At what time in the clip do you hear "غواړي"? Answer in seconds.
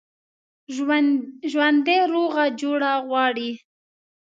3.07-3.49